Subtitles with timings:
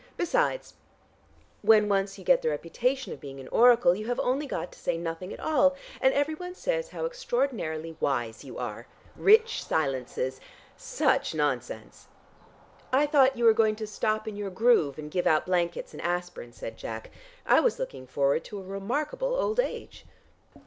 [0.17, 0.73] Besides,
[1.61, 4.79] when once you get the reputation of being an oracle you have only got to
[4.79, 8.87] say nothing at all, and everyone says how extraordinarily wise you are.
[9.15, 10.39] Rich silences.
[10.75, 12.07] Such nonsense!"
[12.91, 16.01] "I thought you were going to stop in your groove and give out blankets and
[16.01, 17.11] aspirin," said Jack.
[17.45, 20.07] "I was looking forward to a remarkable old age."